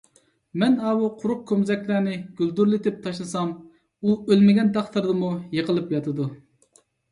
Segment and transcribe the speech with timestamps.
[0.61, 3.53] مەن ئاۋۇ قۇرۇق كومزەكلەرنى گۈلدۈرلىتىپ تاشلىسام،
[4.09, 6.31] ئۇ ئۆلمىگەن تەقدىردىمۇ يىقىلىپ ياتىدۇ.